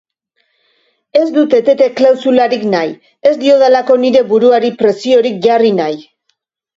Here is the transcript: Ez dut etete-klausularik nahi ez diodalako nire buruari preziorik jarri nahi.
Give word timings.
Ez 1.19 1.25
dut 1.33 1.51
etete-klausularik 1.57 2.65
nahi 2.71 2.93
ez 3.33 3.33
diodalako 3.41 3.97
nire 4.07 4.23
buruari 4.31 4.73
preziorik 4.81 5.37
jarri 5.45 5.71
nahi. 5.81 6.01